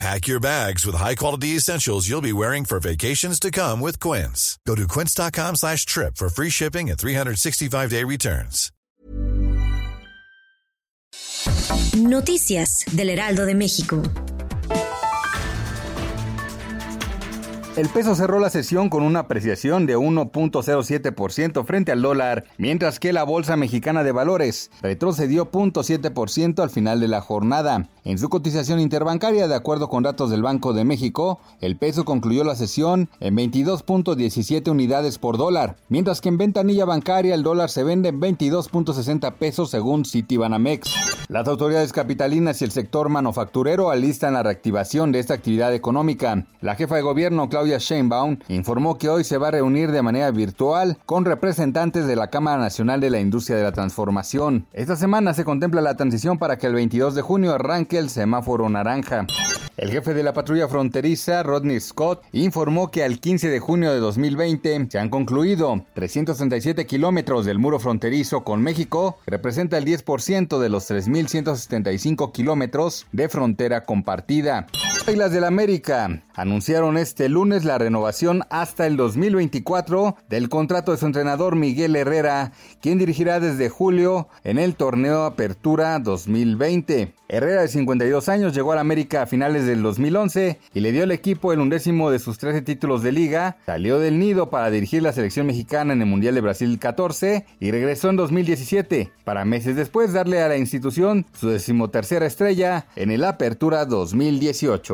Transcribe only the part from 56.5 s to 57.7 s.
que el 22 de junio